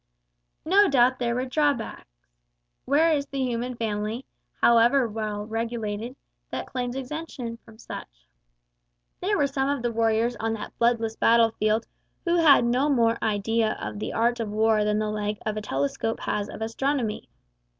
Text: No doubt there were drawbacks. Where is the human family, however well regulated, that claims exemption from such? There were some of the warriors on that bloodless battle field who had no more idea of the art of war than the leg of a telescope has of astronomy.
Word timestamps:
No 0.65 0.87
doubt 0.89 1.19
there 1.19 1.35
were 1.35 1.45
drawbacks. 1.45 2.07
Where 2.85 3.11
is 3.13 3.27
the 3.27 3.37
human 3.43 3.75
family, 3.75 4.25
however 4.59 5.07
well 5.07 5.45
regulated, 5.45 6.15
that 6.49 6.65
claims 6.65 6.95
exemption 6.95 7.57
from 7.57 7.77
such? 7.77 8.25
There 9.19 9.37
were 9.37 9.45
some 9.45 9.69
of 9.69 9.83
the 9.83 9.91
warriors 9.91 10.35
on 10.37 10.53
that 10.53 10.75
bloodless 10.79 11.15
battle 11.15 11.51
field 11.51 11.85
who 12.25 12.37
had 12.37 12.65
no 12.65 12.89
more 12.89 13.23
idea 13.23 13.77
of 13.79 13.99
the 13.99 14.11
art 14.11 14.39
of 14.39 14.49
war 14.49 14.83
than 14.83 14.97
the 14.97 15.11
leg 15.11 15.37
of 15.45 15.55
a 15.55 15.61
telescope 15.61 16.21
has 16.21 16.49
of 16.49 16.63
astronomy. 16.63 17.29